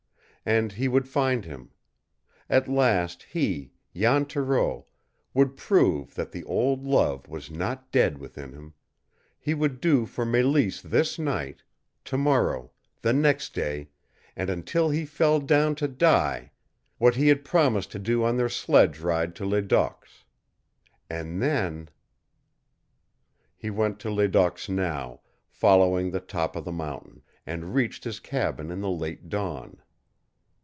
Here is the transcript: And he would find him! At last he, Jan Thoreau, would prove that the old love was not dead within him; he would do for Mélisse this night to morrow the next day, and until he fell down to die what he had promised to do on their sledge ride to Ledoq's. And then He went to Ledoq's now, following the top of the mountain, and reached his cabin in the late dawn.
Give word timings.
And 0.43 0.71
he 0.71 0.87
would 0.87 1.07
find 1.07 1.45
him! 1.45 1.69
At 2.49 2.67
last 2.67 3.21
he, 3.29 3.73
Jan 3.95 4.25
Thoreau, 4.25 4.87
would 5.35 5.55
prove 5.55 6.15
that 6.15 6.31
the 6.31 6.43
old 6.45 6.83
love 6.83 7.27
was 7.27 7.51
not 7.51 7.91
dead 7.91 8.17
within 8.17 8.51
him; 8.51 8.73
he 9.39 9.53
would 9.53 9.79
do 9.79 10.07
for 10.07 10.25
Mélisse 10.25 10.81
this 10.81 11.19
night 11.19 11.61
to 12.05 12.17
morrow 12.17 12.71
the 13.03 13.13
next 13.13 13.53
day, 13.53 13.89
and 14.35 14.49
until 14.49 14.89
he 14.89 15.05
fell 15.05 15.39
down 15.39 15.75
to 15.75 15.87
die 15.87 16.51
what 16.97 17.13
he 17.15 17.27
had 17.27 17.45
promised 17.45 17.91
to 17.91 17.99
do 17.99 18.23
on 18.23 18.35
their 18.35 18.49
sledge 18.49 18.97
ride 18.97 19.35
to 19.35 19.45
Ledoq's. 19.45 20.23
And 21.07 21.39
then 21.39 21.87
He 23.55 23.69
went 23.69 23.99
to 23.99 24.09
Ledoq's 24.09 24.67
now, 24.67 25.21
following 25.51 26.09
the 26.09 26.19
top 26.19 26.55
of 26.55 26.65
the 26.65 26.71
mountain, 26.71 27.21
and 27.45 27.75
reached 27.75 28.05
his 28.05 28.19
cabin 28.19 28.71
in 28.71 28.81
the 28.81 28.89
late 28.89 29.29
dawn. 29.29 29.83